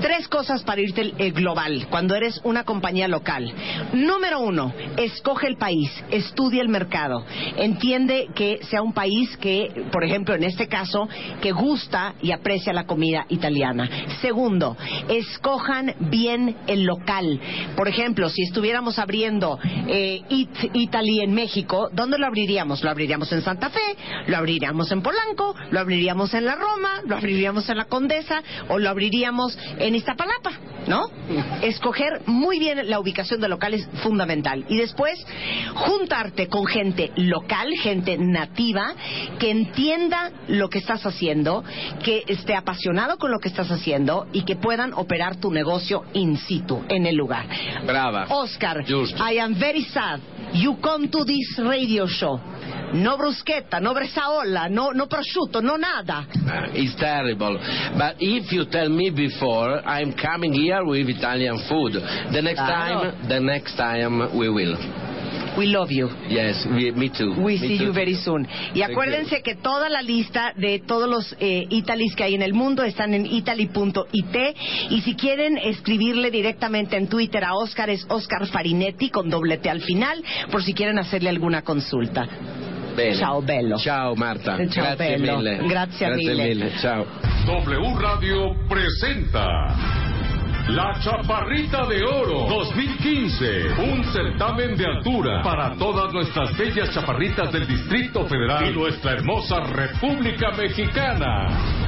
tres 0.00 0.26
cosas 0.28 0.62
para 0.62 0.80
irte 0.80 1.12
global 1.30 1.86
cuando 1.90 2.14
eres 2.14 2.40
una 2.44 2.64
compañía 2.64 3.08
local. 3.08 3.52
Número 3.92 4.40
uno, 4.40 4.72
escoge 4.96 5.46
el 5.46 5.56
país, 5.56 5.90
estudia 6.10 6.62
el 6.62 6.68
mercado, 6.68 7.24
entiende 7.56 8.28
que 8.34 8.60
sea 8.64 8.82
un 8.82 8.92
país 8.92 9.36
que, 9.36 9.86
por 9.92 10.04
ejemplo, 10.04 10.34
en 10.34 10.44
este 10.44 10.66
caso, 10.66 11.08
que 11.40 11.52
gusta 11.52 12.14
y 12.20 12.32
aprecia 12.32 12.72
la 12.72 12.86
comida 12.86 13.26
italiana. 13.28 13.88
Segundo, 14.20 14.76
escojan 15.08 15.94
bien 16.10 16.56
el 16.66 16.84
local. 16.84 17.40
Por 17.76 17.86
ejemplo, 17.86 17.99
si 18.30 18.42
estuviéramos 18.42 18.98
abriendo 18.98 19.58
eh, 19.62 20.22
It 20.28 20.50
Italy 20.72 21.20
en 21.20 21.34
México, 21.34 21.90
¿dónde 21.92 22.18
lo 22.18 22.26
abriríamos? 22.26 22.82
Lo 22.82 22.90
abriríamos 22.90 23.30
en 23.32 23.42
Santa 23.42 23.68
Fe, 23.68 23.80
lo 24.26 24.38
abriríamos 24.38 24.90
en 24.90 25.02
Polanco, 25.02 25.54
lo 25.70 25.80
abriríamos 25.80 26.32
en 26.32 26.46
la 26.46 26.56
Roma, 26.56 27.02
lo 27.06 27.16
abriríamos 27.16 27.68
en 27.68 27.76
la 27.76 27.84
Condesa 27.84 28.42
o 28.68 28.78
lo 28.78 28.88
abriríamos 28.88 29.58
en 29.78 29.94
Iztapalapa, 29.94 30.52
¿no? 30.86 31.10
Escoger 31.62 32.22
muy 32.26 32.58
bien 32.58 32.88
la 32.88 33.00
ubicación 33.00 33.40
del 33.40 33.50
local 33.50 33.74
es 33.74 33.86
fundamental. 34.02 34.64
Y 34.68 34.78
después, 34.78 35.22
juntarte 35.74 36.48
con 36.48 36.64
gente 36.66 37.12
local, 37.16 37.68
gente 37.82 38.16
nativa, 38.16 38.94
que 39.38 39.50
entienda 39.50 40.32
lo 40.48 40.70
que 40.70 40.78
estás 40.78 41.04
haciendo, 41.04 41.64
que 42.02 42.24
esté 42.28 42.54
apasionado 42.54 43.18
con 43.18 43.30
lo 43.30 43.40
que 43.40 43.48
estás 43.48 43.70
haciendo 43.70 44.26
y 44.32 44.42
que 44.44 44.56
puedan 44.56 44.94
operar 44.94 45.36
tu 45.36 45.50
negocio 45.52 46.04
in 46.14 46.38
situ, 46.38 46.82
en 46.88 47.06
el 47.06 47.16
lugar. 47.16 47.46
Brava. 47.90 48.26
Oscar, 48.32 48.82
Just. 48.84 49.14
I 49.20 49.34
am 49.34 49.54
very 49.58 49.82
sad. 49.82 50.20
You 50.52 50.76
come 50.82 51.08
to 51.10 51.24
this 51.24 51.58
radio 51.58 52.06
show. 52.06 52.38
No 52.92 53.16
bruschetta, 53.16 53.80
no 53.80 53.94
bresaola, 53.94 54.68
no, 54.68 54.90
no 54.90 55.06
prosciutto, 55.06 55.60
no 55.62 55.76
nada. 55.76 56.26
Uh, 56.28 56.70
it's 56.74 56.96
terrible. 56.98 57.56
But 57.96 58.16
if 58.18 58.50
you 58.52 58.64
tell 58.68 58.88
me 58.88 59.10
before, 59.10 59.78
I'm 59.86 60.12
coming 60.12 60.52
here 60.52 60.84
with 60.84 61.08
Italian 61.08 61.56
food. 61.68 61.92
The 61.94 62.42
next 62.42 62.58
Claro. 62.58 63.10
time, 63.12 63.28
the 63.28 63.38
next 63.40 63.76
time 63.76 64.36
we 64.36 64.48
will. 64.50 64.74
We 65.56 65.66
love 65.66 65.90
you. 65.90 66.08
Yes, 66.28 66.64
we, 66.66 66.92
me 66.92 67.08
too. 67.10 67.32
We 67.34 67.54
Me 67.54 67.58
see 67.58 67.78
too. 67.78 67.84
you 67.86 67.92
very 67.92 68.14
soon. 68.14 68.46
Y 68.74 68.80
Thank 68.80 68.92
acuérdense 68.92 69.42
que 69.42 69.56
toda 69.56 69.88
la 69.88 70.00
lista 70.02 70.52
de 70.56 70.78
todos 70.78 71.08
los 71.08 71.36
eh, 71.40 71.66
Italis 71.70 72.14
que 72.14 72.24
hay 72.24 72.34
en 72.34 72.42
el 72.42 72.54
mundo 72.54 72.82
están 72.84 73.14
en 73.14 73.26
italy.it 73.26 74.36
y 74.90 75.00
si 75.02 75.14
quieren 75.16 75.58
escribirle 75.58 76.30
directamente 76.30 76.96
en 76.96 77.08
Twitter 77.08 77.44
a 77.44 77.54
Oscar 77.54 77.90
es 77.90 78.06
Oscar 78.08 78.46
Farinetti 78.46 79.10
con 79.10 79.28
doble 79.28 79.58
T 79.58 79.68
al 79.68 79.80
final 79.80 80.22
por 80.50 80.62
si 80.62 80.72
quieren 80.72 80.98
hacerle 80.98 81.30
alguna 81.30 81.62
consulta. 81.62 82.26
Bene. 82.96 83.16
Ciao, 83.16 83.40
bello. 83.42 83.76
Ciao 83.78 84.14
Marta. 84.16 84.56
Ciao, 84.68 84.84
Grazie 84.96 85.18
bello. 85.18 85.38
mille. 85.38 85.68
Grazie 85.68 86.10
mille. 86.16 86.72
Ciao. 86.80 87.06
W 87.46 87.94
Radio 87.98 88.54
presenta 88.68 89.99
La 90.70 90.94
Chaparrita 91.00 91.84
de 91.86 92.04
Oro 92.04 92.46
2015, 92.48 93.72
un 93.92 94.04
certamen 94.12 94.76
de 94.76 94.86
altura 94.86 95.42
para 95.42 95.74
todas 95.74 96.12
nuestras 96.12 96.56
bellas 96.56 96.94
chaparritas 96.94 97.50
del 97.50 97.66
Distrito 97.66 98.24
Federal 98.26 98.70
y 98.70 98.74
nuestra 98.76 99.14
hermosa 99.14 99.58
República 99.64 100.52
Mexicana. 100.52 101.79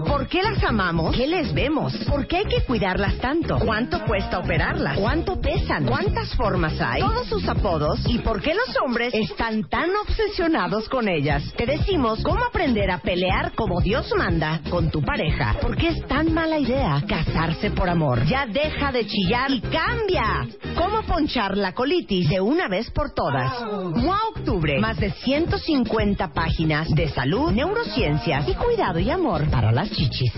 ¿Por 0.07 0.27
qué 0.27 0.41
las 0.41 0.63
amamos? 0.63 1.15
¿Qué 1.15 1.27
les 1.27 1.53
vemos? 1.53 1.74
¿Por 1.75 2.25
qué 2.25 2.37
hay 2.37 2.45
que 2.45 2.61
cuidarlas 2.61 3.17
tanto? 3.17 3.59
¿Cuánto 3.59 4.01
cuesta 4.05 4.39
operarlas? 4.39 4.97
¿Cuánto 4.97 5.41
pesan? 5.41 5.85
¿Cuántas 5.85 6.33
formas 6.33 6.79
hay? 6.79 7.01
Todos 7.01 7.27
sus 7.27 7.45
apodos 7.49 7.99
y 8.07 8.19
por 8.19 8.41
qué 8.41 8.53
los 8.53 8.77
hombres 8.81 9.13
están 9.13 9.67
tan 9.67 9.89
obsesionados 10.07 10.87
con 10.87 11.09
ellas. 11.09 11.43
Te 11.57 11.65
decimos 11.65 12.23
cómo 12.23 12.45
aprender 12.45 12.89
a 12.89 12.99
pelear 12.99 13.51
como 13.55 13.81
Dios 13.81 14.09
manda 14.17 14.61
con 14.69 14.89
tu 14.89 15.01
pareja. 15.01 15.57
¿Por 15.61 15.75
qué 15.75 15.89
es 15.89 16.07
tan 16.07 16.33
mala 16.33 16.59
idea 16.59 17.03
casarse 17.05 17.71
por 17.71 17.89
amor? 17.89 18.25
Ya 18.25 18.45
deja 18.45 18.93
de 18.93 19.05
chillar 19.05 19.51
y 19.51 19.59
cambia. 19.59 20.47
¿Cómo 20.77 21.01
ponchar 21.01 21.57
la 21.57 21.73
colitis 21.73 22.29
de 22.29 22.39
una 22.39 22.69
vez 22.69 22.89
por 22.91 23.13
todas? 23.13 23.51
MOA 23.61 24.19
Octubre. 24.29 24.79
Más 24.79 24.97
de 24.97 25.11
150 25.11 26.31
páginas 26.31 26.87
de 26.95 27.09
salud, 27.09 27.51
neurociencias 27.51 28.47
y 28.47 28.53
cuidado 28.53 28.99
y 28.99 29.09
amor 29.09 29.49
para 29.49 29.73
las 29.73 29.91
chichis. 29.91 30.31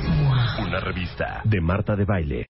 Una 0.60 0.80
revista 0.80 1.27
de 1.44 1.62
Marta 1.62 1.96
de 1.96 2.06
Baile. 2.06 2.46